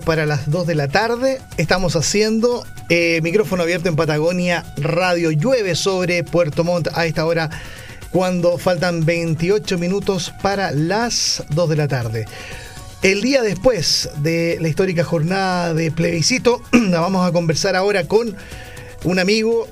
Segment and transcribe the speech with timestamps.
[0.00, 1.40] para las 2 de la tarde.
[1.56, 5.30] Estamos haciendo eh, micrófono abierto en Patagonia Radio.
[5.30, 7.50] Llueve sobre Puerto Montt a esta hora
[8.10, 12.26] cuando faltan 28 minutos para las 2 de la tarde.
[13.02, 18.34] El día después de la histórica jornada de plebiscito, vamos a conversar ahora con
[19.04, 19.68] un amigo,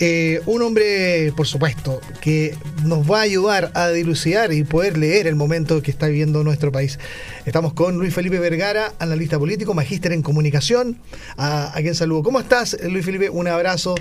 [0.00, 5.26] eh, un hombre, por supuesto, que nos va a ayudar a dilucidar y poder leer
[5.26, 7.00] el momento que está viviendo nuestro país.
[7.46, 10.98] Estamos con Luis Felipe Vergara, analista político, magíster en comunicación,
[11.36, 12.22] a, quien saludo.
[12.22, 13.28] ¿Cómo estás, Luis Felipe?
[13.28, 13.96] Un abrazo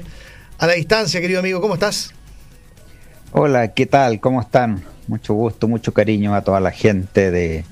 [0.59, 1.61] a la distancia, querido amigo.
[1.61, 2.13] ¿Cómo estás?
[3.31, 4.19] Hola, ¿qué tal?
[4.19, 4.83] ¿Cómo están?
[5.07, 7.65] Mucho gusto, mucho cariño a toda la gente de,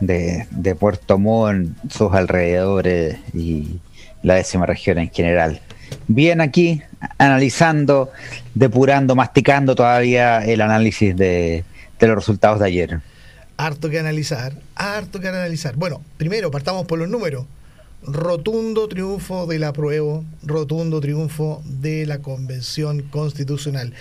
[0.00, 3.80] de, Puerto Montt, sus alrededores y
[4.22, 5.60] la décima región en general.
[6.08, 6.82] Bien aquí,
[7.18, 8.10] analizando,
[8.54, 11.64] depurando, masticando todavía el análisis de,
[11.98, 13.00] de los resultados de ayer.
[13.56, 15.76] Harto que analizar, harto que analizar.
[15.76, 17.44] Bueno, primero partamos por los números.
[18.02, 23.92] Rotundo triunfo del apruebo, rotundo triunfo de la Convención Constitucional.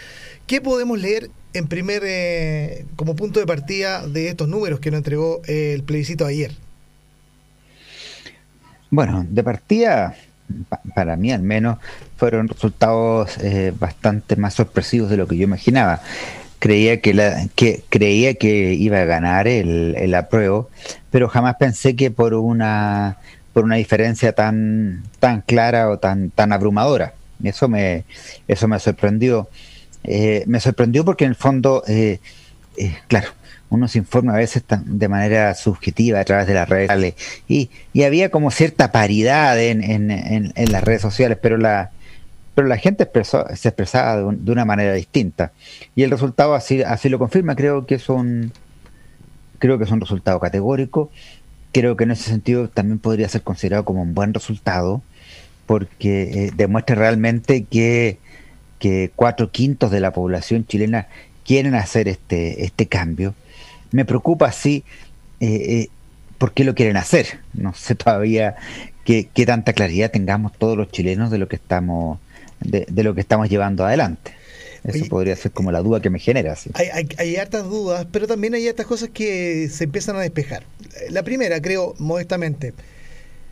[0.48, 5.00] ¿Qué podemos leer en primer eh, como punto de partida de estos números que nos
[5.00, 6.54] entregó el plebiscito ayer?
[8.90, 10.16] Bueno, de partida,
[10.96, 11.78] para mí al menos,
[12.18, 16.02] fueron resultados eh, bastante más sorpresivos de lo que yo imaginaba.
[16.60, 20.70] Creía que, creía que iba a ganar el, el apruebo,
[21.10, 23.18] pero jamás pensé que por una
[23.54, 27.14] por una diferencia tan tan clara o tan tan abrumadora.
[27.44, 28.04] Eso me
[28.48, 29.50] eso me sorprendió.
[30.04, 32.20] Eh, me sorprendió porque en el fondo, eh,
[32.78, 33.30] eh, claro,
[33.70, 37.14] uno se informa a veces de manera subjetiva a través de las redes sociales
[37.48, 41.92] y, y había como cierta paridad en, en, en, las redes sociales, pero la,
[42.56, 45.52] pero la gente se expresaba de, de, una manera distinta
[45.96, 47.56] y el resultado así, así lo confirma.
[47.56, 48.52] Creo que es un,
[49.60, 51.12] creo que es un resultado categórico.
[51.72, 55.04] Creo que en ese sentido también podría ser considerado como un buen resultado
[55.68, 58.18] porque demuestra realmente que
[58.80, 61.08] que cuatro quintos de la población chilena
[61.46, 63.36] quieren hacer este, este cambio.
[63.92, 64.84] Me preocupa sí
[65.40, 65.88] eh, eh,
[66.38, 67.40] por qué lo quieren hacer.
[67.54, 68.56] No sé todavía
[69.06, 72.20] qué, tanta claridad tengamos todos los chilenos de lo que estamos,
[72.60, 74.34] de, lo que estamos llevando adelante.
[74.84, 76.56] Eso podría ser como la duda que me genera.
[76.76, 80.64] Hay, hay, hay, hartas dudas, pero también hay hartas cosas que se empiezan a despejar.
[81.10, 82.74] La primera, creo, modestamente,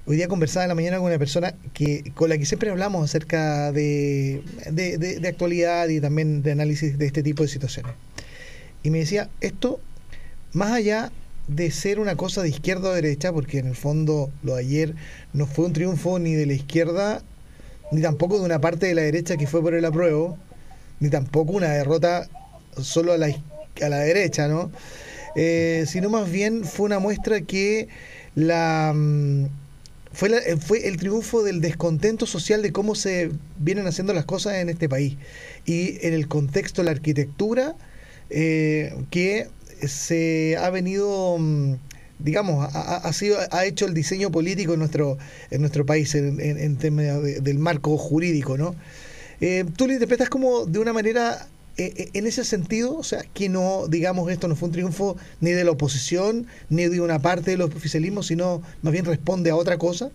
[0.10, 3.04] Hoy día conversaba en la mañana con una persona que con la que siempre hablamos
[3.04, 7.92] acerca de, de, actualidad y también de análisis de este tipo de situaciones.
[8.84, 9.82] Y me decía, esto,
[10.54, 11.12] más allá
[11.48, 14.96] de ser una cosa de izquierda o derecha, porque en el fondo lo de ayer
[15.34, 17.24] no fue un triunfo ni de la izquierda,
[17.92, 20.38] ni tampoco de una parte de la derecha que fue por el apruebo,
[21.00, 22.28] ni tampoco una derrota
[22.82, 23.28] solo a la,
[23.82, 24.72] a la derecha, ¿no?
[25.36, 27.88] Eh, sino más bien fue una muestra que
[28.34, 29.46] la mm,
[30.12, 33.30] fue, eh, fue el triunfo del descontento social de cómo se
[33.60, 35.16] vienen haciendo las cosas en este país.
[35.66, 37.76] Y en el contexto de la arquitectura,
[38.32, 39.48] eh, que
[39.86, 41.74] se ha venido, mm,
[42.20, 45.18] digamos, ha, sido, ha hecho el diseño político en nuestro,
[45.52, 48.76] en nuestro país, en, en, términos del marco jurídico, ¿no?
[49.40, 53.88] Eh, ¿Tú lo interpretas como de una manera en ese sentido, o sea, que no,
[53.88, 57.62] digamos, esto no fue un triunfo ni de la oposición, ni de una parte del
[57.62, 60.10] oficialismo, sino más bien responde a otra cosa?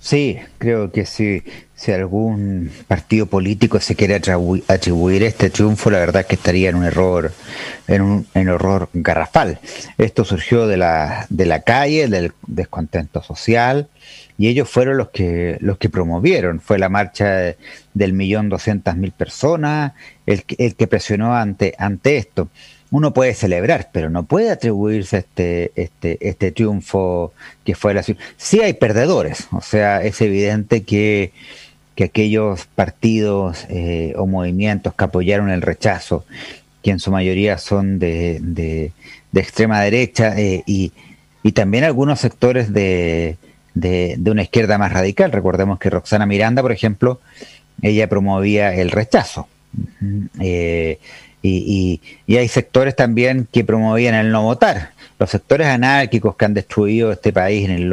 [0.00, 1.42] Sí, creo que si,
[1.74, 6.76] si algún partido político se quiere atribuir, este triunfo, la verdad es que estaría en
[6.76, 7.32] un error,
[7.88, 9.58] en un en error garrafal.
[9.98, 13.88] Esto surgió de la, de la calle, del descontento social,
[14.38, 17.56] y ellos fueron los que los que promovieron fue la marcha
[17.92, 19.94] del millón doscientas mil personas
[20.26, 22.48] el, el que presionó ante ante esto
[22.90, 27.32] uno puede celebrar pero no puede atribuirse este este este triunfo
[27.64, 31.32] que fue la sí hay perdedores o sea es evidente que
[31.94, 36.24] que aquellos partidos eh, o movimientos que apoyaron el rechazo
[36.82, 38.92] que en su mayoría son de, de,
[39.32, 40.92] de extrema derecha eh, y,
[41.42, 43.36] y también algunos sectores de,
[43.74, 45.32] de, una izquierda más radical.
[45.32, 47.20] Recordemos que Roxana Miranda, por ejemplo,
[47.82, 49.48] ella promovía el rechazo.
[50.40, 50.98] Eh,
[51.42, 54.90] y, hay sectores también que promovían el no votar.
[55.18, 57.92] Los sectores anárquicos que han destruido este país en,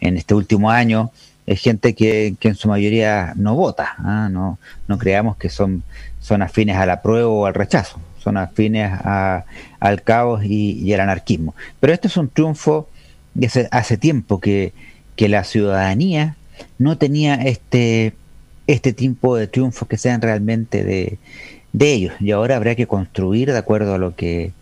[0.00, 1.10] en este último año
[1.46, 3.94] es gente que, en su mayoría no vota.
[3.98, 4.28] ¿ah?
[4.30, 4.58] No,
[4.88, 5.82] no creamos que son,
[6.20, 8.00] son afines al apruebo o al rechazo.
[8.22, 11.54] Son afines al caos y, y, al anarquismo.
[11.78, 12.88] Pero este es un triunfo
[13.34, 14.72] de hace, hace tiempo que,
[15.14, 16.36] que la ciudadanía
[16.78, 18.14] no tenía este,
[18.66, 21.18] este tipo de triunfos que sean realmente de,
[21.76, 22.14] de ellos.
[22.20, 24.52] Y ahora habrá que construir de acuerdo a lo que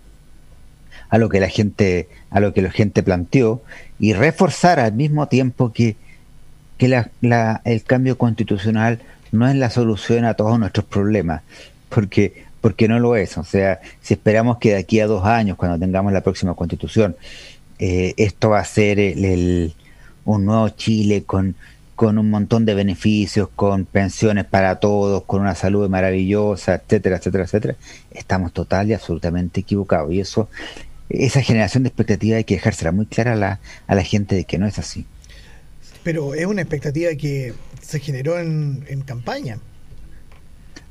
[1.11, 3.62] a lo que la gente, a lo que la gente planteó,
[4.00, 5.94] y reforzar al mismo tiempo que,
[6.76, 7.05] que
[7.64, 8.99] el cambio constitucional
[9.31, 11.43] no es la solución a todos nuestros problemas,
[11.88, 13.38] porque, porque no lo es.
[13.38, 17.14] O sea, si esperamos que de aquí a dos años, cuando tengamos la próxima constitución,
[17.78, 19.72] eh, esto va a ser el,
[20.25, 21.55] un nuevo Chile con,
[21.94, 27.44] con un montón de beneficios, con pensiones para todos, con una salud maravillosa, etcétera, etcétera,
[27.44, 27.76] etcétera,
[28.11, 30.12] estamos total y absolutamente equivocados.
[30.12, 30.49] Y eso,
[31.08, 34.44] esa generación de expectativa hay que dejársela muy clara a la, a la gente de
[34.44, 35.06] que no es así.
[36.02, 39.58] Pero es una expectativa que se generó en, en campaña.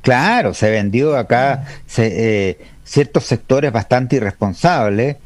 [0.01, 1.65] Claro, se vendió acá
[1.97, 5.17] eh, ciertos sectores bastante irresponsables,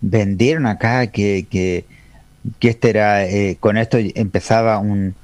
[0.00, 1.84] vendieron acá que, que,
[2.60, 5.14] este era, eh, con esto empezaba un,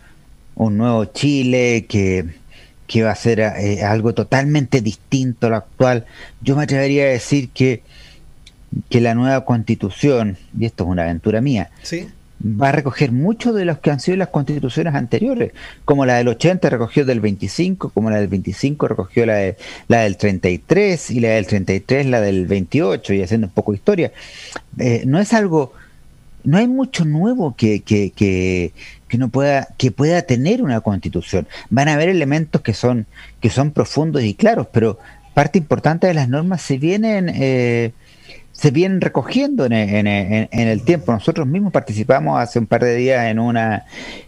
[0.54, 2.24] un nuevo Chile, que,
[2.86, 6.06] que iba a ser eh, algo totalmente distinto a lo actual.
[6.40, 7.82] Yo me atrevería a decir que,
[8.88, 12.08] que la nueva constitución, y esto es una aventura mía, ¿Sí?
[12.42, 15.52] va a recoger mucho de los que han sido las constituciones anteriores,
[15.84, 19.56] como la del 80 recogió del 25, como la del 25 recogió la, de,
[19.88, 23.76] la del 33 y la del 33 la del 28 y haciendo un poco de
[23.76, 24.12] historia.
[24.78, 25.74] Eh, no es algo,
[26.44, 28.72] no hay mucho nuevo que, que, que,
[29.08, 31.46] que, no pueda, que pueda tener una constitución.
[31.68, 33.06] Van a haber elementos que son,
[33.40, 34.98] que son profundos y claros, pero
[35.34, 37.30] parte importante de las normas se vienen...
[37.34, 37.92] Eh,
[38.60, 41.12] se vienen recogiendo en, el tiempo.
[41.12, 43.86] Nosotros mismos participamos hace un par de días en una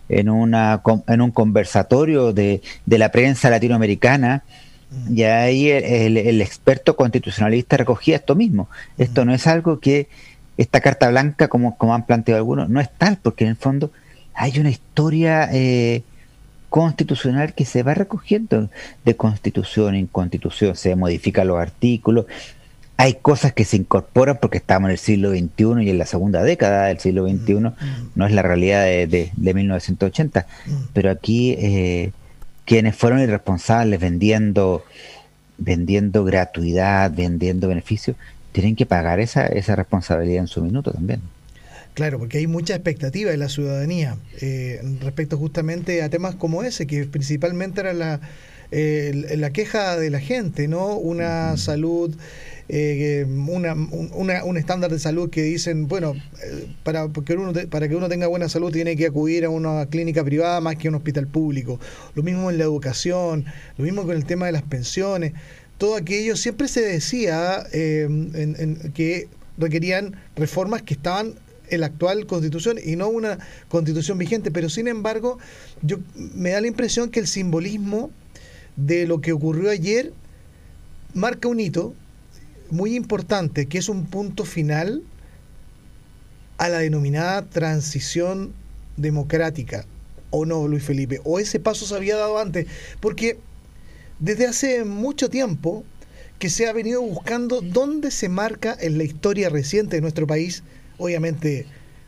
[0.08, 4.42] en una en un conversatorio de, la prensa latinoamericana
[4.90, 5.18] mm.
[5.18, 8.70] y ahí el, experto constitucionalista recogía esto mismo.
[8.96, 9.26] Esto mm.
[9.26, 10.08] no es algo que
[10.56, 13.90] esta carta blanca, como, como han planteado algunos, no es tal, porque en el fondo
[14.34, 16.02] hay una historia eh,
[16.68, 18.68] constitucional que se va recogiendo
[19.04, 22.26] de constitución en constitución, se modifican los artículos,
[22.96, 26.42] hay cosas que se incorporan porque estamos en el siglo XXI y en la segunda
[26.42, 28.10] década del siglo XXI, mm, mm.
[28.14, 30.72] no es la realidad de, de, 1980, mm.
[30.92, 32.12] pero aquí eh,
[32.64, 34.84] quienes fueron irresponsables vendiendo,
[35.58, 38.16] vendiendo gratuidad, vendiendo beneficios,
[38.52, 41.20] tienen que pagar esa, esa responsabilidad en su minuto también.
[41.94, 46.86] Claro, porque hay mucha expectativa de la ciudadanía eh, respecto justamente a temas como ese,
[46.86, 48.20] que principalmente era la,
[48.70, 50.94] eh, la queja de la gente, ¿no?
[50.94, 52.16] Una salud
[52.74, 53.74] eh, una,
[54.44, 58.28] un estándar de salud que dicen, bueno, eh, para, que uno, para que uno tenga
[58.28, 61.78] buena salud tiene que acudir a una clínica privada más que a un hospital público.
[62.14, 63.44] Lo mismo en la educación,
[63.76, 65.34] lo mismo con el tema de las pensiones.
[65.82, 68.06] Todo aquello siempre se decía eh,
[68.94, 69.26] que
[69.58, 71.34] requerían reformas que estaban
[71.70, 75.40] en la actual constitución y no una constitución vigente, pero sin embargo,
[75.82, 78.12] yo me da la impresión que el simbolismo
[78.76, 80.12] de lo que ocurrió ayer
[81.14, 81.96] marca un hito
[82.70, 85.02] muy importante, que es un punto final
[86.58, 88.52] a la denominada transición
[88.96, 89.84] democrática,
[90.30, 91.20] ¿o no, Luis Felipe?
[91.24, 92.68] ¿O ese paso se había dado antes?
[93.00, 93.40] Porque
[94.22, 95.84] desde hace mucho tiempo
[96.38, 100.62] que se ha venido buscando dónde se marca en la historia reciente de nuestro país,
[100.96, 101.66] obviamente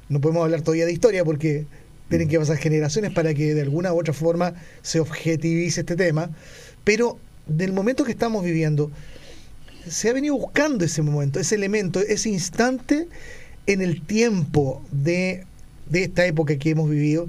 [0.08, 1.66] no podemos hablar todavía de historia porque
[2.08, 6.30] tienen que pasar generaciones para que de alguna u otra forma se objetivice este tema,
[6.84, 7.18] pero
[7.48, 8.92] del momento que estamos viviendo,
[9.88, 13.08] se ha venido buscando ese momento, ese elemento, ese instante
[13.66, 15.46] en el tiempo de,
[15.92, 17.28] esta época que hemos vivido.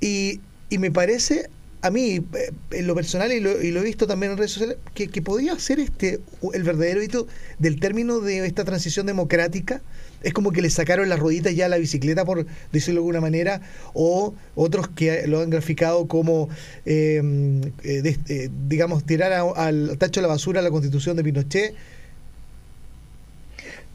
[0.00, 1.48] Y, y, me parece,
[1.82, 5.08] a mí, eh, en lo personal, y lo, he visto también en redes sociales, que,
[5.08, 6.20] que podría ser este
[6.52, 7.26] el verdadero hito
[7.58, 9.82] del término de esta transición democrática
[10.22, 13.20] es como que le sacaron las rueditas ya a la bicicleta, por decirlo de alguna
[13.20, 13.62] manera,
[13.94, 16.48] o otros que lo han graficado como,
[16.84, 21.74] em, eh, eh, digamos, tirar al tacho de la basura la constitución de Pinochet.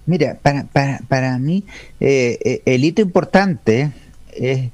[0.07, 1.63] Mira, para, para, para mí
[1.99, 3.91] eh, el hito importante
[4.33, 4.69] es,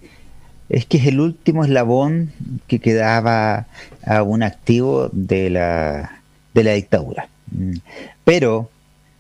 [0.72, 2.32] es que es el último eslabón
[2.68, 3.68] que quedaba
[4.06, 6.22] a un activo de la,
[6.54, 7.28] de la dictadura.
[7.52, 7.74] Mm.
[8.24, 8.70] Pero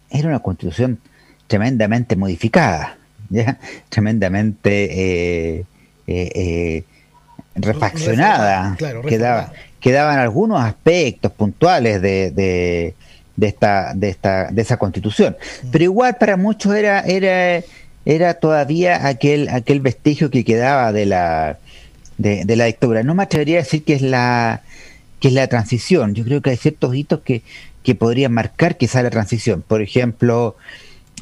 [0.10, 1.00] era una constitución
[1.48, 2.98] tremendamente modificada,
[3.30, 3.60] ¿ya?
[3.90, 5.66] tremendamente eh,
[6.08, 6.84] eh, eh
[7.54, 8.78] refaccionada.
[9.82, 12.96] quedaban algunos aspectos puntuales de, de,
[13.46, 15.36] esta, de, esta, de esa constitución.
[15.64, 15.68] Mm.
[15.70, 17.62] Pero igual para muchos era, era,
[18.06, 21.60] era todavía aquel, aquel vestigio que quedaba de la,
[22.18, 23.04] de, la dictadura.
[23.04, 24.62] No me atrevería a decir que es la
[25.20, 26.16] que es la transición.
[26.16, 27.44] Yo creo que hay ciertos hitos que,
[27.84, 29.62] que podrían marcar quizá la transición.
[29.62, 30.56] Por ejemplo,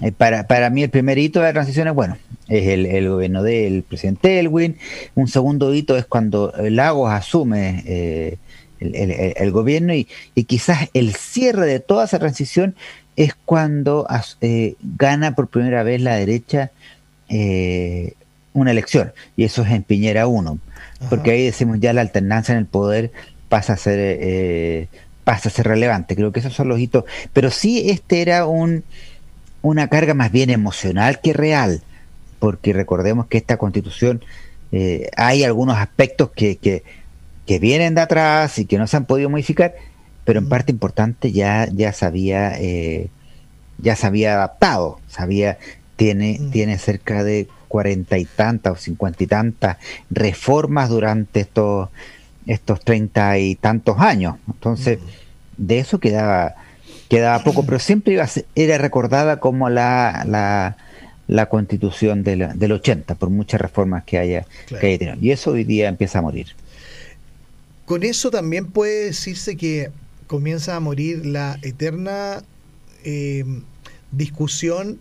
[0.02, 2.18] eh, para, para mí el primer hito de la transición es bueno,
[2.48, 4.78] es el, gobierno del presidente Elwin.
[5.16, 8.38] Un segundo hito es cuando Lagos asume eh,
[8.80, 10.08] el, gobierno y,
[10.46, 12.76] quizás el cierre de toda esa transición
[13.16, 14.08] es cuando
[14.42, 16.72] eh, gana por primera vez la derecha
[17.28, 18.14] eh,
[18.54, 20.58] una elección y eso es en Piñera 1
[21.10, 23.12] porque ahí decimos ya la alternancia en el poder
[23.48, 24.88] pasa a ser eh,
[25.24, 26.16] pasa a ser relevante.
[26.16, 27.06] Creo que esos son los hitos.
[27.32, 28.84] Pero sí este era un
[29.62, 31.82] una carga más bien emocional que real
[32.40, 34.24] porque recordemos que esta constitución
[35.16, 36.84] hay algunos aspectos que, que
[37.50, 39.74] que vienen de atrás y que no se han podido modificar,
[40.30, 43.08] pero en parte importante ya, ya se había, eh,
[43.80, 45.58] ya se había adaptado, sabía,
[45.96, 49.78] tiene, tiene cerca de cuarenta y tantas o cincuenta y tantas
[50.12, 51.90] reformas durante estos,
[52.46, 54.36] estos treinta y tantos años.
[54.46, 55.00] Entonces,
[55.58, 56.54] de eso quedaba,
[57.10, 60.78] quedaba poco, pero siempre iba era recordada como la, la,
[61.26, 65.18] la constitución del, del 80, por muchas reformas que haya, que haya tenido.
[65.22, 66.50] Y eso hoy día empieza a morir.
[67.86, 69.90] Con eso también puede decirse que
[70.30, 72.44] comienza a morir la eterna
[73.04, 73.44] eh,
[74.12, 75.00] discusión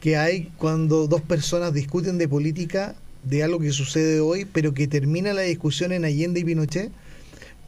[0.00, 4.88] que hay cuando dos personas discuten de política, de algo que sucede hoy, pero que
[4.88, 6.90] termina la discusión en Allende y Pinochet,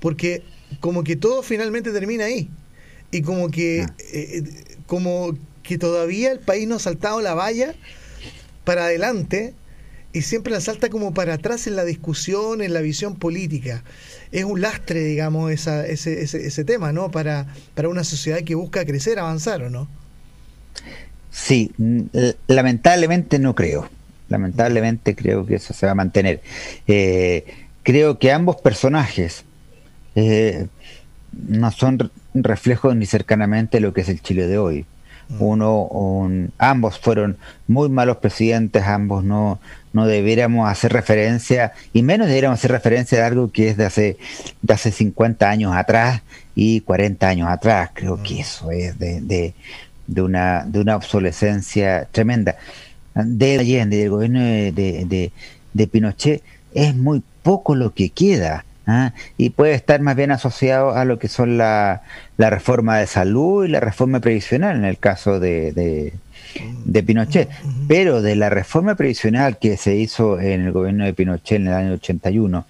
[0.00, 0.42] porque
[0.80, 2.48] como que todo finalmente termina ahí.
[3.10, 3.94] Y como que, ah.
[4.14, 4.42] eh,
[4.86, 7.74] como que todavía el país no ha saltado la valla
[8.64, 9.52] para adelante
[10.12, 13.82] y siempre la salta como para atrás en la discusión, en la visión política.
[14.30, 17.10] Es un lastre, digamos, esa, ese, ese, ese, tema, ¿no?
[17.10, 19.88] Para, para una sociedad que busca crecer, avanzar, ¿o no?
[21.30, 21.72] Sí,
[22.46, 23.88] lamentablemente no creo.
[24.28, 26.42] Lamentablemente creo que eso se va a mantener.
[26.86, 27.44] Eh,
[27.82, 29.44] creo que ambos personajes
[30.14, 30.66] eh,
[31.32, 34.86] no son reflejos ni cercanamente de lo que es el Chile de hoy.
[35.28, 35.42] Mm.
[35.42, 39.58] Uno, ambos fueron muy malos presidentes, ambos no,
[39.92, 44.16] no debiéramos hacer referencia, y menos debiéramos hacer referencia de algo que es de hace,
[44.62, 46.22] de hace 50 años atrás
[46.54, 47.90] y 40 años atrás.
[47.94, 48.40] Creo que mm.
[48.40, 49.54] eso es de, de,
[50.06, 52.56] de, una, de una obsolescencia tremenda.
[53.14, 55.32] De Allende, del gobierno de, de,
[55.72, 56.42] de Pinochet,
[56.74, 58.64] es muy poco lo que queda.
[58.86, 59.12] ¿ah?
[59.36, 62.02] y puede estar más bien asociado a lo que son la,
[62.36, 66.14] la, reforma de salud y la reforma previsional en el caso de,
[66.84, 67.48] de Pinochet.
[67.88, 71.74] Pero de la reforma previsional que se hizo en el gobierno de Pinochet en el
[71.74, 72.66] año 81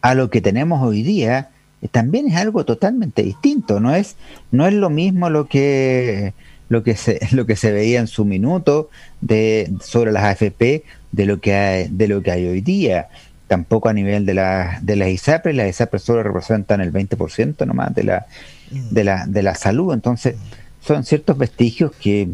[0.00, 1.48] a lo que tenemos hoy día,
[1.90, 3.80] también es algo totalmente distinto.
[3.80, 4.16] No es,
[4.50, 6.34] no es lo mismo lo que
[6.68, 11.26] lo que se lo que se veía en su minuto de sobre las AFP de
[11.26, 13.08] lo que hay, de lo que hay hoy día
[13.46, 17.94] tampoco a nivel de, la, de las ISAPRES, las ISAPRES solo representan el 20% nomás
[17.94, 18.26] de la,
[18.70, 20.36] de, la, de la salud, entonces
[20.80, 22.28] son ciertos vestigios que,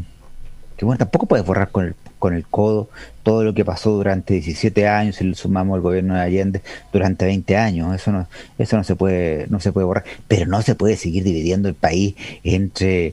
[0.80, 2.88] que bueno, tampoco puedes borrar con el, con el codo
[3.22, 7.26] todo lo que pasó durante 17 años y le sumamos el gobierno de Allende durante
[7.26, 7.94] 20 años.
[7.94, 8.26] Eso no,
[8.58, 10.04] eso no se puede, no se puede borrar.
[10.26, 13.12] Pero no se puede seguir dividiendo el país entre,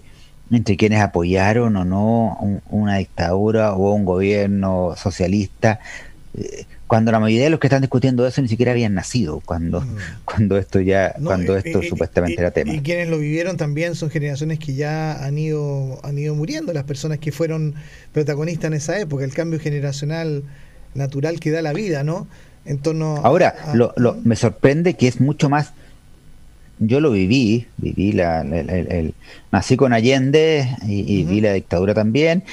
[0.50, 2.38] entre quienes apoyaron o no
[2.70, 5.82] una dictadura o un gobierno socialista.
[6.38, 9.82] Eh, cuando la mayoría de los que están discutiendo eso ni siquiera habían nacido cuando,
[9.82, 9.96] mm.
[10.26, 12.74] cuando esto ya, cuando eh, esto eh, supuestamente era tema.
[12.74, 16.86] Y quienes lo vivieron también son generaciones que ya han ido, han ido muriendo, las
[16.86, 17.76] personas que fueron
[18.14, 20.44] protagonistas en esa época, el cambio generacional
[20.94, 22.28] natural que da la vida, ¿no?
[22.66, 25.74] En torno Ahora, lo, lo, me sorprende que es mucho más
[26.80, 29.14] yo lo viví, viví la, el,
[29.52, 32.44] nací con Allende y, vi la dictadura también,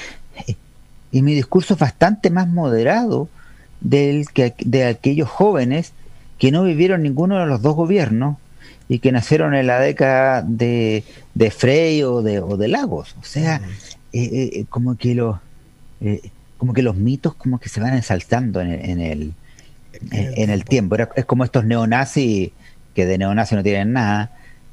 [1.11, 3.29] y mi discurso es bastante más moderado
[3.85, 5.93] del, que, de aquellos jóvenes
[6.39, 8.37] que no vivieron ninguno de los dos gobiernos
[8.89, 13.15] y que nacieron en la década de, de Frey o de, o de Lagos.
[13.21, 13.61] O sea,
[14.11, 15.37] eh, eh, eh, como que los
[16.57, 19.33] como que los mitos como que se van ensalzando en, en el
[20.11, 20.97] en, el tiempo.
[21.15, 22.51] es como estos neonazis
[22.93, 24.31] que de neonazis no tienen nada,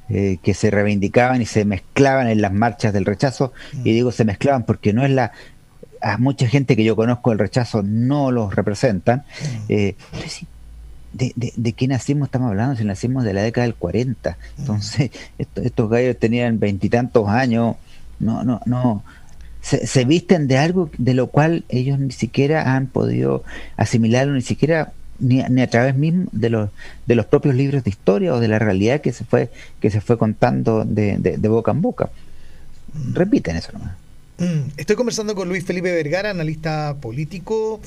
[0.09, 3.53] que se reivindicaban y se mezclaban en las marchas del rechazo.
[3.85, 5.33] Y digo se mezclaban porque no es la
[6.03, 9.19] a mucha gente que yo conozco el rechazo no los representan.
[9.19, 9.65] Mm.
[9.69, 9.95] Eh,
[11.13, 12.77] de, de, de, qué nacimos estamos hablando?
[12.77, 14.31] Si nacimos de la década del 40.
[14.31, 14.61] Mm.
[14.61, 17.77] Entonces, estos, gallos tenían veintitantos años,
[18.19, 19.03] no, no, no.
[19.61, 23.45] Se, visten de algo de lo cual ellos ni siquiera han podido
[23.77, 26.71] asimilarlo, ni siquiera ni, ni, a través mismo de los
[27.07, 30.01] de los propios libros de historia o de la realidad que se fue que se
[30.01, 32.11] fue contando de, de boca en boca.
[32.93, 33.15] Mm.
[33.15, 33.93] Repiten eso nomás.
[34.39, 37.81] Mm, estoy conversando con Luis Felipe Vergara, analista político,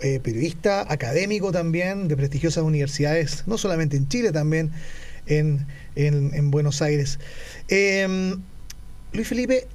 [0.00, 4.70] eh, periodista, académico también, de prestigiosas universidades, no solamente en Chile, también
[5.26, 7.18] en, en, Buenos Aires.
[7.68, 8.40] Em,
[9.12, 9.66] Luis Felipe,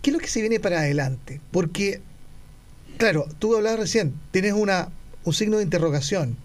[0.00, 1.40] ¿qué es lo que se viene para adelante?
[1.50, 2.00] Porque,
[2.96, 4.90] claro, tú hablabas recién, tienes una,
[5.24, 6.36] un signo de interrogación.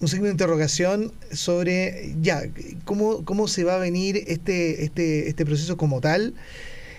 [0.00, 2.42] un signo de interrogación sobre ya
[2.84, 6.34] cómo, cómo se va a venir este, este, este proceso como tal.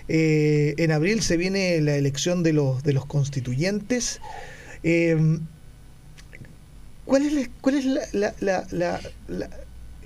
[0.08, 4.20] Eh, en abril se viene la elección de los, de los constituyentes.
[4.82, 5.38] Eh,
[7.04, 9.00] ¿Cuál es, cuál es la, la, la,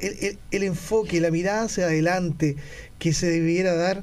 [0.01, 2.57] el, el, enfoque, la mirada hacia adelante
[2.99, 4.03] que se debiera dar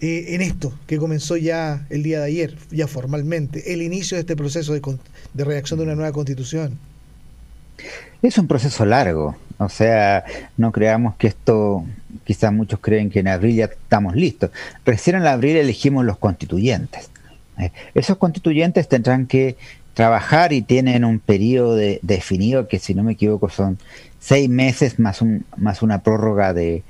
[0.00, 4.20] eh, en esto que comenzó ya el día de ayer, ya formalmente, el inicio de
[4.20, 4.80] este proceso de,
[5.34, 6.78] de redacción de una nueva constitución?
[8.22, 10.24] Es un proceso largo, o sea,
[10.56, 11.84] no creamos que esto,
[12.24, 14.50] quizás muchos creen que en abril ya estamos listos.
[14.84, 17.10] Recién en abril elegimos los constituyentes.
[17.58, 19.56] Eh, esos constituyentes tendrán que
[19.94, 23.78] trabajar y tienen un periodo de, definido que, si no me equivoco, son
[24.20, 26.84] seis meses más, un, más una prórroga de,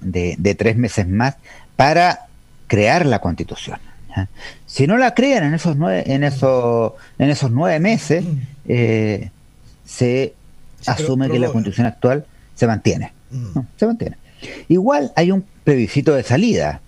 [0.00, 1.36] de, tres meses más
[1.74, 2.26] para
[2.66, 3.78] crear la constitución.
[4.64, 8.24] Si no la crean en esos nueve, en esos, en esos nueve meses,
[8.66, 9.30] eh,
[9.84, 10.34] se
[10.86, 13.12] asume que la constitución actual se mantiene.
[13.30, 13.58] Mm.
[13.76, 14.16] se mantiene.
[14.68, 16.80] Igual hay un plebiscito de salida.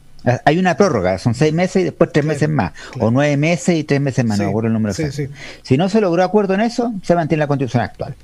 [0.44, 3.84] Hay una prórroga, son seis meses y después tres meses más, o nueve meses y
[3.84, 4.92] tres meses más, no el número
[5.62, 8.14] Si no se logró acuerdo en eso, se mantiene la constitución actual.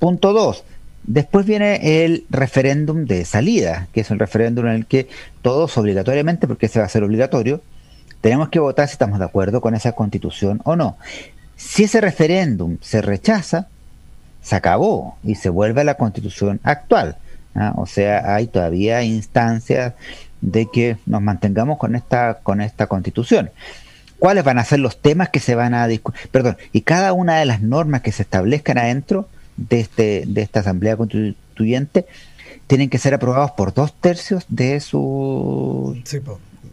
[0.00, 0.64] Punto dos,
[1.04, 5.08] después viene el referéndum de salida, que es el referéndum en el que
[5.40, 7.62] todos obligatoriamente, porque ese va a ser obligatorio,
[8.20, 10.98] tenemos que votar si estamos de acuerdo con esa constitución o no.
[11.56, 13.68] Si ese referéndum se rechaza,
[14.42, 17.16] se acabó y se vuelve a la constitución actual.
[17.54, 17.72] ¿Ah?
[17.76, 19.94] O sea, hay todavía instancias
[20.40, 23.50] de que nos mantengamos con esta, con esta constitución.
[24.18, 26.20] ¿Cuáles van a ser los temas que se van a discutir?
[26.30, 30.60] Perdón, y cada una de las normas que se establezcan adentro de, este, de esta
[30.60, 32.06] Asamblea Constituyente
[32.66, 36.00] tienen que ser aprobados por dos tercios de su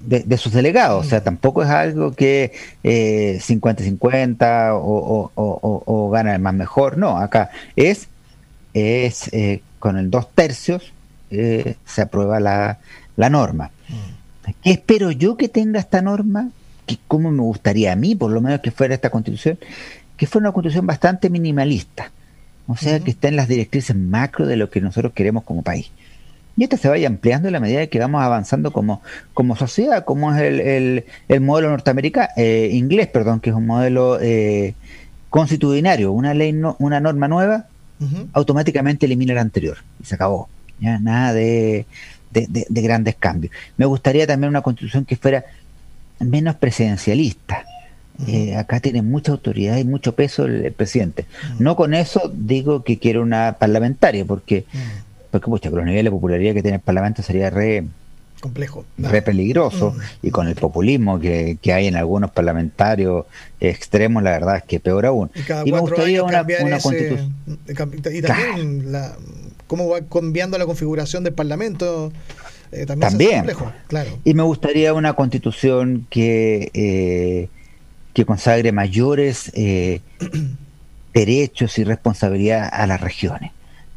[0.02, 1.06] de, sus delegados.
[1.06, 2.54] O sea, tampoco es algo que
[2.84, 6.98] 50-50 eh, o, o, gana el más mejor.
[6.98, 8.08] No, acá es,
[8.74, 10.94] es eh, con el dos tercios
[11.30, 12.80] eh, se aprueba la,
[13.16, 13.72] la norma.
[13.90, 14.52] Mm.
[14.64, 16.50] ¿Qué espero yo que tenga esta norma?
[16.86, 19.60] que ¿Cómo me gustaría a mí, por lo menos, que fuera esta constitución?
[20.16, 22.12] Que fuera una constitución bastante minimalista.
[22.66, 25.90] O sea, que esté en las directrices macro de lo que nosotros queremos como país
[26.58, 29.02] y esto se vaya ampliando en la medida que vamos avanzando como,
[29.36, 34.20] como sociedad, como es el, el, modelo norteamericano, eh, inglés, perdón, que es un modelo
[34.20, 34.74] eh,
[35.30, 37.68] constitucionario, una ley, no, una norma nueva,
[38.34, 40.50] automáticamente elimina la anterior y se acabó.
[40.80, 41.86] Ya nada de,
[42.32, 43.52] de, grandes cambios.
[43.78, 45.46] Me gustaría también una constitución que fuera
[46.20, 47.66] menos presidencialista.
[48.28, 51.26] Eh, acá tiene mucha autoridad y mucho peso el, presidente.
[51.60, 54.66] No con eso digo que quiero una parlamentaria, porque
[55.32, 57.86] porque pucha, con los niveles de popularidad que tiene el Parlamento sería re
[58.42, 60.28] complejo, re peligroso mm.
[60.28, 63.26] y con el populismo que, hay en algunos parlamentarios
[63.60, 65.32] extremos, la verdad es que peor aún.
[65.66, 66.46] Y, me gustaría una,
[66.80, 67.36] constitución.
[68.12, 68.92] Y también
[69.68, 72.12] cómo va cambiando la configuración del Parlamento.
[72.72, 74.20] Eh, también, complejo, claro.
[74.26, 77.50] Y me gustaría una constitución que, eh,
[78.14, 80.02] que consagre mayores eh,
[81.14, 83.52] derechos y responsabilidad a las regiones.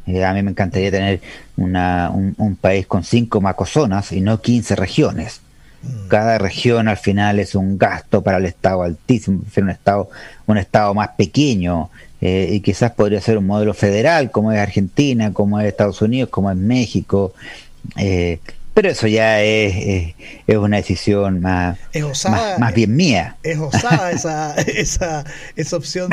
[0.07, 1.21] Eh, a mí me encantaría tener
[1.57, 5.41] una, un, país con cinco macozonas y no 15 regiones.
[5.83, 6.07] Mm.
[6.07, 10.09] Cada región al final es un gasto para el Estado altísimo, un Estado,
[10.47, 15.33] un estado más pequeño eh, y quizás podría ser un modelo federal como es Argentina,
[15.33, 17.33] como es Estados Unidos, como es México.
[17.97, 18.39] Eh,
[18.73, 20.13] pero eso ya es,
[20.47, 21.77] es, una decisión más,
[22.57, 23.35] más, bien mía.
[23.43, 26.09] Es osada esa, esa, esa opción.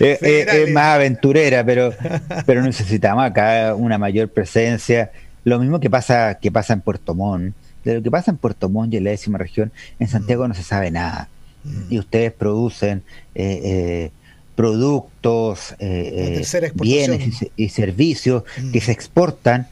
[0.00, 1.92] es más aventurera, pero,
[2.46, 5.10] pero necesitamos acá una mayor presencia.
[5.44, 7.54] Lo mismo que pasa, que pasa en Puerto Montt.
[7.84, 10.48] De lo que pasa en Puerto Montt y en la décima región, en Santiago mm.
[10.48, 11.28] no se sabe nada.
[11.64, 11.92] Mm.
[11.92, 13.02] Y ustedes producen
[13.34, 14.10] eh, eh,
[14.56, 16.42] productos, eh,
[16.76, 18.82] bienes y, servicios que mm.
[18.82, 19.68] se exportan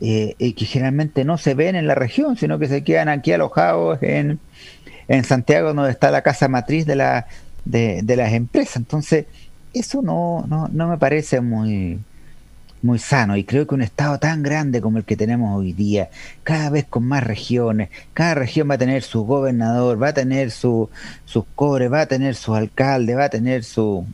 [0.00, 3.32] eh, y que generalmente no se ven en la región, sino que se quedan aquí
[3.32, 4.38] alojados en,
[5.08, 7.26] en Santiago, donde está la casa matriz de, la,
[7.64, 8.76] de, las empresas.
[8.76, 9.26] Entonces,
[9.72, 11.98] eso no, no, no me parece muy,
[12.82, 16.10] muy sano y creo que un estado tan grande como el que tenemos hoy día,
[16.42, 20.50] cada vez con más regiones, cada región va a tener su gobernador, va a tener
[20.50, 20.90] su,
[21.24, 24.06] sus cobres, va a tener su alcalde, va a tener su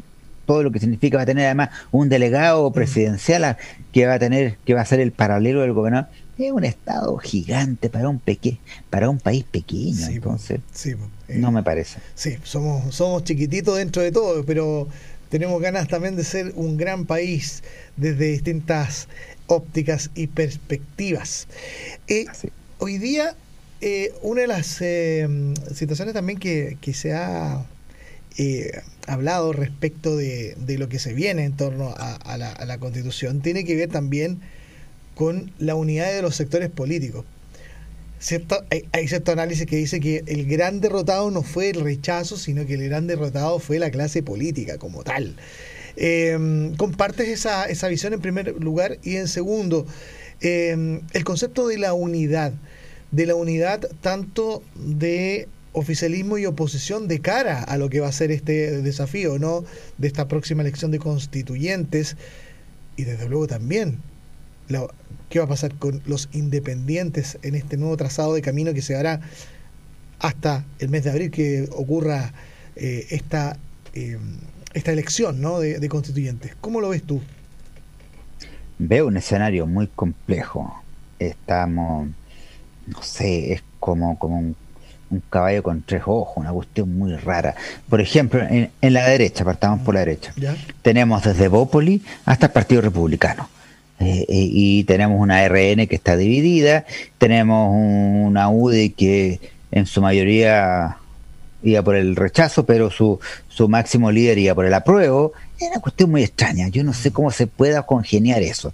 [0.46, 3.56] todo lo que significa, va a tener además un delegado presidencial
[3.92, 6.08] que va a tener, que va a ser el paralelo del gobernador.
[6.38, 10.96] Es un estado gigante para un peque, para un país pequeño, entonces eh,
[11.28, 12.00] no me parece.
[12.14, 14.88] Sí, somos, somos chiquititos dentro de todo, pero
[15.28, 17.62] tenemos ganas también de ser un gran país
[17.96, 19.06] desde distintas
[19.46, 21.46] ópticas y perspectivas.
[22.08, 22.24] Eh,
[22.78, 23.34] hoy día,
[23.82, 24.82] eh, una de las
[25.76, 27.66] situaciones también que, que se ha
[28.38, 33.74] eh, hablado respecto de, lo que se viene en torno a, la, constitución tiene que
[33.74, 34.40] ver también
[35.14, 37.24] con la unidad de los sectores políticos.
[38.20, 42.66] Cierto, hay, cierto análisis que dice que el gran derrotado no fue el rechazo, sino
[42.66, 45.36] que el gran derrotado fue la clase política como tal.
[45.96, 48.98] Eh, ¿Compartes esa, esa visión en primer lugar?
[49.02, 49.86] Y en segundo,
[50.40, 52.52] eh, el concepto de la unidad,
[53.10, 58.12] de la unidad tanto de oficialismo y oposición de cara a lo que va a
[58.12, 59.64] ser este desafío, ¿no?
[59.98, 62.16] De esta próxima elección de constituyentes
[62.96, 63.98] y desde luego también
[65.28, 68.96] qué va a pasar con los independientes en este nuevo trazado de camino que se
[68.96, 69.20] hará
[70.18, 72.32] hasta el mes de abril que ocurra
[72.76, 73.56] eh, esta,
[73.94, 74.18] eh,
[74.74, 75.58] esta elección ¿no?
[75.58, 76.56] de, constituyentes.
[76.60, 77.20] ¿Cómo lo ves tú?
[78.78, 80.82] Veo un escenario muy complejo.
[81.18, 82.08] Estamos,
[82.86, 84.56] no sé, es como, como un
[85.10, 87.54] un caballo con tres ojos, una cuestión muy rara.
[87.88, 90.32] Por ejemplo, en, la derecha, partamos por la derecha,
[90.82, 93.48] tenemos desde Bópoli hasta el Partido Republicano.
[93.98, 96.86] Eh, eh, y tenemos una RN que está dividida,
[97.18, 99.40] tenemos una UDI que
[99.72, 100.96] en su mayoría
[101.62, 105.32] iba por el rechazo, pero su, su máximo líder iba por el apruebo.
[105.58, 106.68] Es una cuestión muy extraña.
[106.68, 108.72] Yo no sé cómo se pueda congeniar eso.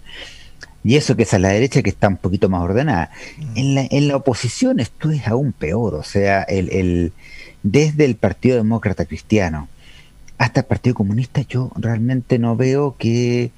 [0.86, 3.10] Y eso que es a la derecha que está un poquito más ordenada.
[3.38, 3.58] Mm.
[3.58, 7.12] En, la, en la oposición esto es aún peor, o sea, el, el,
[7.64, 9.68] desde el Partido Demócrata Cristiano
[10.38, 13.50] hasta el Partido Comunista yo realmente no veo que,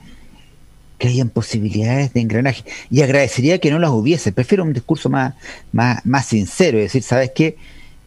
[0.96, 2.64] que hayan posibilidades de engranaje.
[2.90, 4.32] Y agradecería que no las hubiese.
[4.32, 5.34] Prefiero un discurso más,
[5.70, 7.58] más, más sincero, es decir, ¿sabes qué?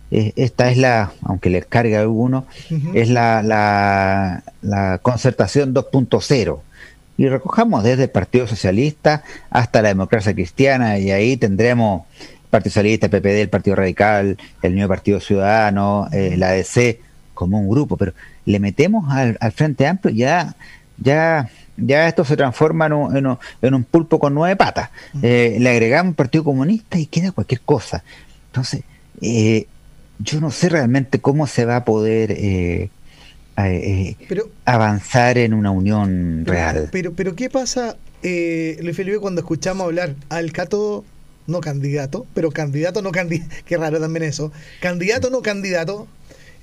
[0.10, 2.48] Eh, esta es la, aunque les cargue a alguno,
[2.96, 6.62] es la, la, la concertación 2.0
[7.22, 12.72] y recojamos desde el Partido Socialista hasta la democracia cristiana y ahí tendremos el Partido
[12.72, 16.98] Socialista, el PPD, el Partido Radical, el nuevo Partido Ciudadano, eh, la ADC
[17.36, 18.14] como un grupo, pero
[18.46, 20.56] le metemos al, Frente Amplio ya
[20.98, 24.90] ya ya esto se transforma en un, en un, pulpo con nueve patas.
[25.22, 28.04] Eh, le agregamos un Partido Comunista y queda cualquier cosa.
[28.48, 28.82] Entonces,
[29.22, 29.68] eh,
[30.18, 32.36] yo no sé realmente cómo se va a poder
[33.58, 36.90] eh, pero, avanzar en una unión real.
[36.92, 41.04] Pero, pero ¿qué pasa, eh, Luis Felipe, cuando escuchamos hablar al Cato,
[41.48, 46.08] no candidato, pero candidato no candidato, qué raro también eso, candidato no candidato,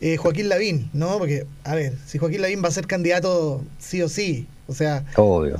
[0.00, 1.18] eh, Joaquín Lavín, ¿no?
[1.18, 5.04] Porque, a ver, si Joaquín Lavín va a ser candidato sí o sí, o sea...
[5.16, 5.58] Obvio.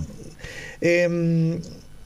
[0.81, 1.61] Em,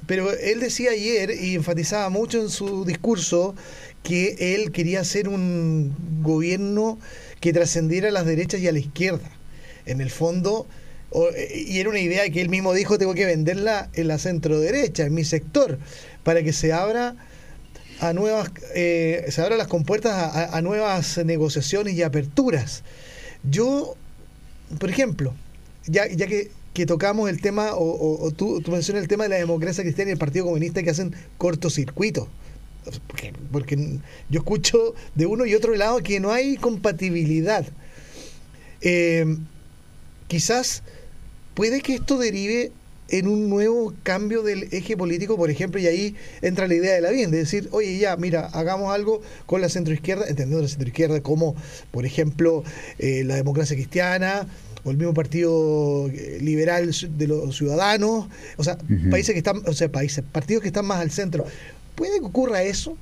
[0.07, 3.55] pero él decía ayer y enfatizaba mucho en su discurso
[4.03, 6.99] que él quería hacer un gobierno
[7.43, 9.29] que trascendiera a las derechas y a la izquierda.
[9.85, 10.69] En el fondo,
[11.53, 15.05] y era una idea que él mismo dijo, tengo que venderla en la centro derecha,
[15.05, 15.81] en mi sector,
[16.23, 17.17] para que se abra
[17.99, 22.85] a nuevas, eh, se abran las compuertas a, nuevas negociaciones y aperturas.
[23.43, 23.97] Yo,
[24.79, 25.35] por ejemplo,
[25.87, 26.53] ya, ya que,
[26.87, 30.19] tocamos el tema, o, tú, tú mencionas el tema de la democracia cristiana y el
[30.19, 32.29] Partido Comunista que hacen cortocircuito
[33.07, 37.67] porque, porque yo escucho de uno y otro lado que no hay compatibilidad.
[38.81, 39.37] Eh,
[40.29, 40.83] quizás
[41.55, 42.73] puede que esto derive
[43.13, 47.03] en un nuevo cambio del eje político, por ejemplo, y ahí entra la idea de
[47.03, 51.21] la bien, de decir, oye, ya, mira, hagamos algo con la centroizquierda, entendiendo la centroizquierda
[51.21, 51.55] como,
[51.91, 52.65] por ejemplo,
[52.99, 54.47] eh, la democracia cristiana
[54.85, 58.79] o el mismo partido eh, liberal de los ciudadanos, o sea,
[59.11, 61.45] países que están, o sea, países, partidos que están más al centro.
[62.03, 62.97] ¿Puede que ocurra eso?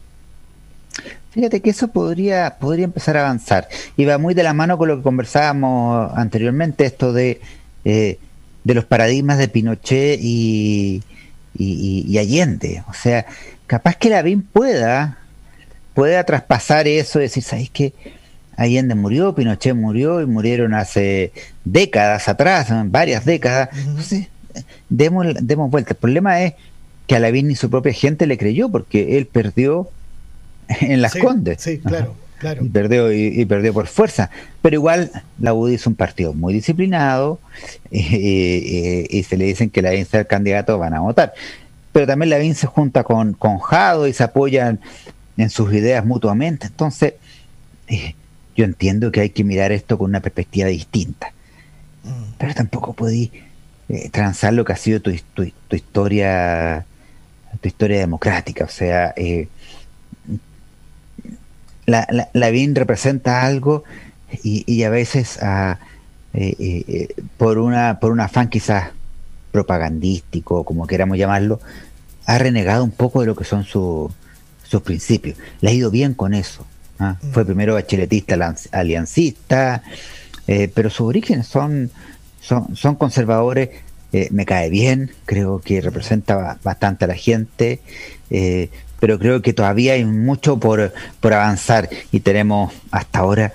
[1.30, 3.66] Fíjate que eso podría, podría empezar a avanzar.
[3.96, 7.40] Y va muy de la mano con lo que conversábamos anteriormente, esto de,
[7.86, 8.18] eh,
[8.62, 11.02] de los paradigmas de Pinochet y,
[11.56, 12.84] y, Allende.
[12.90, 13.24] O sea,
[13.66, 15.16] capaz que la BIM pueda,
[15.94, 17.94] pueda traspasar eso y decir, ¿sabéis qué?
[18.54, 21.32] Allende murió, Pinochet murió y murieron hace
[21.64, 23.70] décadas atrás, varias décadas.
[23.78, 24.28] Entonces,
[24.90, 25.94] demos, demos vuelta.
[25.94, 26.52] El problema es
[27.11, 29.90] que a Lavín ni su propia gente le creyó porque él perdió
[30.68, 31.61] en las Condes.
[31.61, 32.64] Sí, claro, claro.
[32.64, 34.31] Y perdió, y, perdió por fuerza.
[34.62, 37.40] Pero igual la UDI es un partido muy disciplinado
[37.90, 41.35] y se le dicen que Lavín sea el candidato, van a votar.
[41.90, 44.79] Pero también Lavín se junta con, con Jado y se apoyan
[45.37, 46.68] en sus ideas mutuamente.
[46.68, 47.14] Entonces,
[47.88, 48.14] eh,
[48.55, 51.33] yo entiendo que hay que mirar esto con una perspectiva distinta.
[52.05, 52.35] Mm.
[52.38, 53.33] Pero tampoco podí
[53.88, 56.87] eh, transar lo que ha sido tu, tu, tu historia
[57.60, 58.64] tu historia democrática.
[58.64, 59.48] O sea, eh,
[61.86, 63.84] la, la, BIN representa algo
[64.42, 65.78] y, a veces ah,
[66.34, 68.90] eh, eh, por, una, por un afán quizás
[69.50, 71.60] propagandístico, como queramos llamarlo,
[72.26, 74.12] ha renegado un poco de lo que son sus
[74.84, 75.36] principios.
[75.60, 76.64] Le ha ido bien con eso.
[77.00, 77.16] ¿ah?
[77.20, 77.32] Mm.
[77.32, 79.82] Fue primero bacheletista aliancista,
[80.46, 81.90] pero sus orígenes son,
[82.40, 83.70] son, son conservadores.
[84.31, 87.81] Me cae bien, creo que representa bastante a la gente,
[88.99, 93.53] pero creo que todavía hay mucho por, por avanzar y tenemos hasta ahora,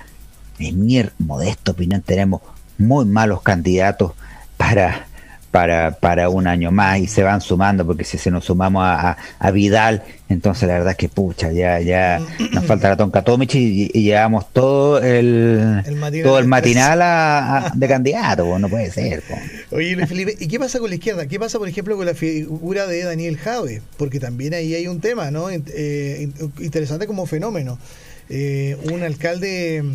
[0.60, 2.42] en mi modesta opinión, tenemos
[2.78, 4.14] muy malos candidatos
[4.58, 5.08] para,
[5.56, 9.16] para, para un año más y se van sumando, porque si se nos sumamos a,
[9.40, 12.20] a, Vidal, entonces la verdad es que pucha, ya, ya
[12.52, 15.82] nos faltará Tonka Tomic y, llevamos todo el,
[16.24, 19.24] todo el matinal de candidato, no puede ser.
[19.72, 21.26] Oye, Felipe, ¿y qué pasa con la izquierda?
[21.26, 23.82] ¿Qué pasa, por ejemplo, con la figura de Daniel Jave?
[23.96, 25.50] Porque también ahí hay un tema, ¿no?
[25.50, 27.80] Eh, interesante como fenómeno.
[28.28, 29.86] Eh, un alcalde,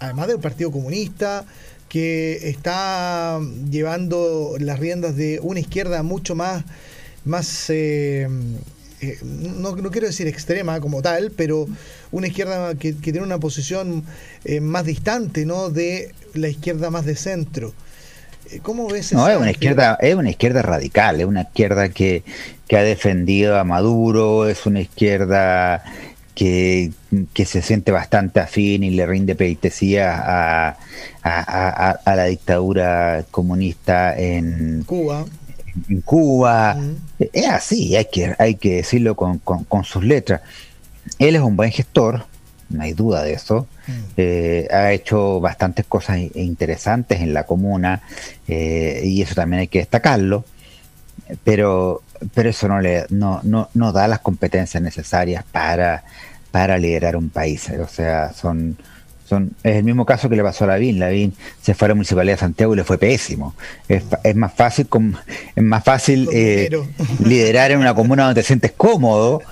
[0.00, 1.44] además del Partido Comunista,
[1.94, 3.38] que está
[3.70, 6.64] llevando las riendas de una izquierda mucho más,
[7.24, 8.26] más eh,
[9.00, 11.68] eh, no, quiero decir extrema como tal, pero
[12.10, 14.02] una izquierda que, tiene una posición
[14.44, 15.70] eh, más distante ¿no?
[15.70, 17.72] de la izquierda más de centro.
[18.62, 22.24] ¿Cómo ves No, es una izquierda, es una izquierda radical, es una izquierda que,
[22.66, 25.84] que ha defendido a Maduro, es una izquierda
[26.34, 26.90] que,
[27.34, 30.76] se siente bastante afín y le rinde pleitesía a,
[31.22, 35.24] a, la dictadura comunista en Cuba.
[35.88, 36.76] En Cuba.
[37.18, 40.42] Es así, hay que, hay que decirlo con, con, sus letras.
[41.18, 42.24] Él es un buen gestor,
[42.70, 43.66] no hay duda de eso.
[44.16, 48.02] Eh, ha hecho bastantes cosas interesantes en la comuna
[48.48, 50.44] eh, y eso también hay que destacarlo.
[51.42, 56.04] Pero pero eso no le no, no, no da las competencias necesarias para,
[56.54, 57.68] para liderar un país.
[57.80, 58.76] O sea, son,
[59.28, 61.00] son, es el mismo caso que le pasó a Lavín.
[61.00, 63.56] Lavín se fue a la Municipalidad de Santiago y le fue pésimo.
[63.88, 64.86] Es, es más fácil,
[65.56, 66.70] es más fácil eh,
[67.24, 69.42] liderar en una comuna donde te sientes cómodo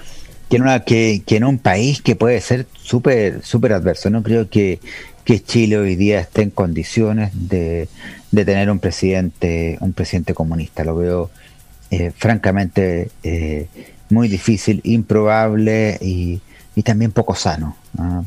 [0.48, 4.08] que en, una, que, que en un país que puede ser súper súper adverso.
[4.08, 4.78] No creo que,
[5.24, 7.88] que Chile hoy día esté en condiciones de,
[8.30, 10.84] de tener un presidente un presidente comunista.
[10.84, 11.32] Lo veo
[11.90, 13.66] eh, francamente eh,
[14.08, 16.40] muy difícil, improbable y,
[16.80, 17.76] también poco sano.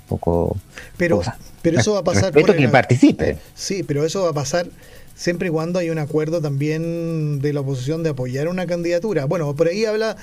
[0.08, 0.56] Poco,
[0.98, 1.22] pero,
[1.64, 2.26] pero eso va a pasar.
[2.26, 3.38] Respeto por quien participe.
[3.56, 4.68] Sí, pero eso va a pasar
[5.16, 9.26] siempre y cuando hay un acuerdo también de la oposición de apoyar una candidatura.
[9.26, 10.18] Bueno, por ahí habla,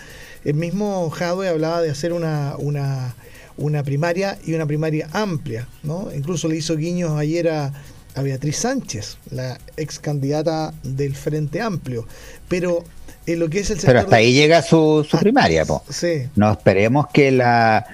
[0.44, 3.16] el mismo Jadwe hablaba de hacer una, una,
[3.56, 6.08] una primaria y una primaria amplia, ¿no?
[6.14, 7.72] Incluso le hizo guiños ayer a,
[8.14, 12.06] a Beatriz Sánchez, la ex candidata del Frente Amplio.
[12.48, 12.84] Pero
[13.26, 15.82] lo que es el Pero hasta ahí llega su, su ah, primaria, po.
[15.88, 16.28] Sí.
[16.34, 17.86] No esperemos que la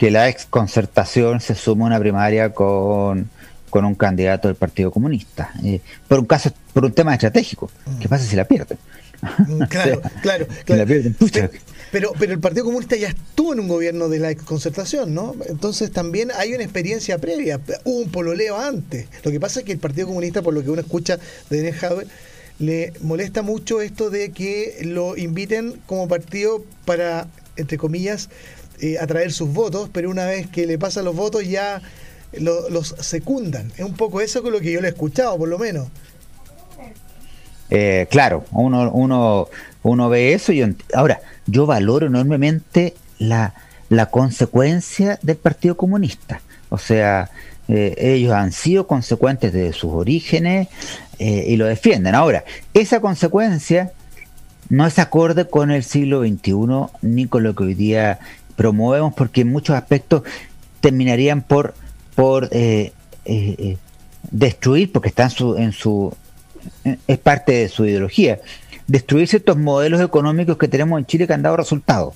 [0.00, 3.28] que la ex concertación se sume a una primaria con,
[3.68, 5.52] con un candidato del Partido Comunista.
[5.62, 7.70] Eh, por un caso, por un tema estratégico.
[8.00, 8.78] ¿Qué pasa si la pierden?
[9.68, 10.46] Claro, claro,
[11.92, 15.36] Pero, pero, el Partido Comunista ya estuvo en un gobierno de la concertación, ¿no?
[15.46, 19.06] Entonces también hay una experiencia previa, hubo un pololeo antes.
[19.22, 21.18] Lo que pasa es que el Partido Comunista, por lo que uno escucha
[21.50, 21.76] de Denis
[22.58, 28.30] le molesta mucho esto de que lo inviten como partido para, entre comillas,
[28.80, 31.82] eh, atraer sus votos, pero una vez que le pasan los votos ya
[32.32, 33.72] los secundan.
[33.76, 35.88] Es un poco eso con lo que yo le he escuchado, por lo menos.
[37.70, 39.48] Eh, claro, uno, uno,
[39.82, 43.54] uno ve eso y ahora yo valoro enormemente la,
[43.88, 46.40] la consecuencia del Partido Comunista.
[46.68, 47.30] O sea,
[47.68, 50.68] eh, ellos han sido consecuentes de sus orígenes
[51.18, 52.14] eh, y lo defienden.
[52.16, 53.92] Ahora, esa consecuencia
[54.68, 56.54] no es acorde con el siglo XXI
[57.02, 58.18] ni con lo que hoy día
[58.60, 60.22] promovemos, porque en muchos aspectos
[60.82, 61.72] terminarían por,
[62.14, 62.92] por eh,
[64.30, 66.14] destruir, porque está en su, en su,
[67.06, 68.38] es parte de su ideología,
[68.86, 72.14] destruir ciertos modelos económicos que tenemos en Chile que han dado resultados.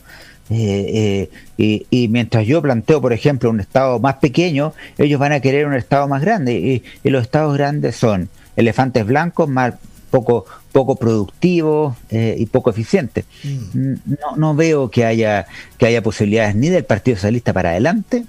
[0.51, 5.41] Eh, eh, y, mientras yo planteo, por ejemplo, un estado más pequeño, ellos van a
[5.41, 6.83] querer un estado más grande.
[7.03, 9.77] Y, los estados grandes son elefantes blancos, más
[10.15, 13.25] poco poco productivos eh, y poco eficientes.
[13.43, 13.95] Mm.
[14.07, 15.47] No, no veo que haya
[15.77, 18.25] que haya posibilidades ni del Partido Socialista para adelante,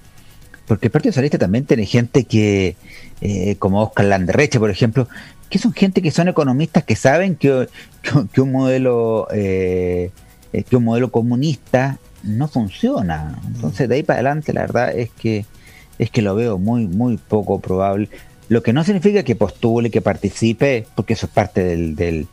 [0.68, 2.76] porque el Partido Socialista también tiene gente que,
[3.60, 5.08] como Oscar Landerreche, por ejemplo,
[5.50, 7.68] que son gente que son economistas que saben que,
[8.34, 10.12] que un modelo que
[10.76, 13.40] un modelo comunista no funciona.
[13.48, 15.46] Entonces, de ahí para adelante, la verdad es que
[15.98, 18.10] es que lo veo muy, muy poco probable.
[18.50, 22.28] Lo que no significa que postule, que participe, porque eso es parte del, del,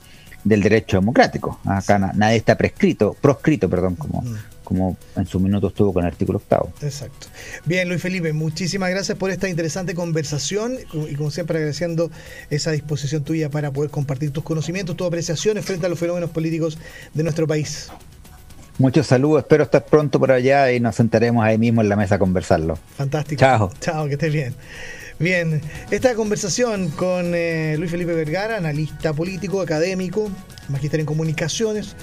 [0.45, 1.59] derecho democrático.
[1.65, 4.23] Acá nadie está prescrito, proscrito, perdón, como,
[4.63, 6.73] como en su minuto estuvo con el artículo octavo.
[6.83, 7.29] Exacto.
[7.65, 10.77] Bien, Luis Felipe, muchísimas gracias por esta interesante conversación
[11.09, 12.11] y como siempre agradeciendo
[12.51, 16.79] esa disposición tuya para poder compartir tus conocimientos, tus apreciaciones frente a los fenómenos políticos
[17.15, 17.91] de nuestro país.
[18.79, 22.15] Muchos saludos, espero estar pronto por allá y nos sentaremos ahí mismo en la mesa
[22.15, 22.79] a conversarlo.
[22.97, 23.41] Fantástico.
[23.41, 23.71] Chao.
[23.81, 24.55] Chao, que estés bien.
[25.19, 30.31] Bien, esta conversación con eh, Luis Felipe Vergara, analista político, académico,
[30.69, 31.95] magister en comunicaciones,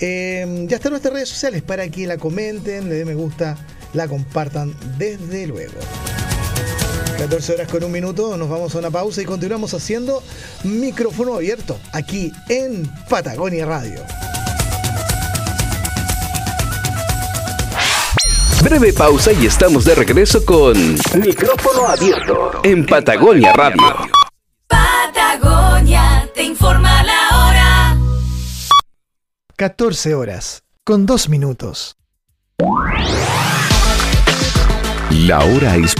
[0.00, 3.56] eh, ya está en nuestras redes sociales para que la comenten, le den me gusta,
[3.94, 5.74] la compartan desde luego.
[7.18, 10.22] 14 horas con un minuto, nos vamos a una pausa y continuamos haciendo
[10.62, 14.27] micrófono abierto aquí en Patagonia Radio.
[18.68, 20.74] Breve pausa y estamos de regreso con
[21.14, 23.80] Micrófono Abierto en Patagonia Radio.
[24.66, 27.98] Patagonia te informa la hora.
[29.56, 31.96] 14 horas con 2 minutos.
[35.12, 35.94] La hora es